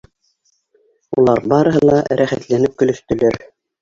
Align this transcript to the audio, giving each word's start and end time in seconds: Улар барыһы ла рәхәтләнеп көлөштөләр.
Улар 1.17 1.41
барыһы 1.53 1.83
ла 1.91 1.99
рәхәтләнеп 2.23 2.77
көлөштөләр. 2.83 3.39